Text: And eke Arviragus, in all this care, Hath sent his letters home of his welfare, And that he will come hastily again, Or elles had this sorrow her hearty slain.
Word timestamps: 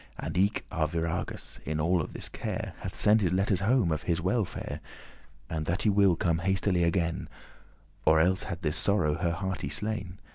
And 0.17 0.35
eke 0.35 0.65
Arviragus, 0.71 1.59
in 1.63 1.79
all 1.79 2.03
this 2.07 2.27
care, 2.27 2.73
Hath 2.79 2.95
sent 2.95 3.21
his 3.21 3.31
letters 3.33 3.59
home 3.59 3.91
of 3.91 4.01
his 4.01 4.19
welfare, 4.19 4.79
And 5.47 5.67
that 5.67 5.83
he 5.83 5.91
will 5.91 6.15
come 6.15 6.39
hastily 6.39 6.83
again, 6.83 7.29
Or 8.03 8.19
elles 8.19 8.45
had 8.45 8.63
this 8.63 8.77
sorrow 8.77 9.13
her 9.19 9.33
hearty 9.33 9.69
slain. 9.69 10.17